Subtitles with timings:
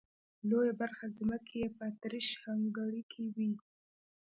[0.49, 3.51] لويه برخه ځمکې یې په اتریش هنګري کې وې.